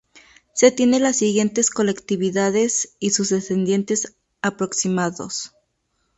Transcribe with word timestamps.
Se 0.53 0.71
tiene 0.71 0.99
las 0.99 1.17
siguientes 1.17 1.69
colectividades 1.69 2.95
y 2.97 3.11
sus 3.11 3.29
descendientes 3.29 4.15
aproximados. 4.41 5.51